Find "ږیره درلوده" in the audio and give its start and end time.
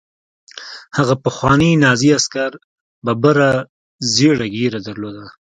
4.55-5.25